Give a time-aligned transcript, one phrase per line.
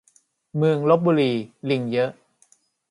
[0.55, 1.31] เมืองลพบุรี
[1.69, 2.11] ลิงเยอะ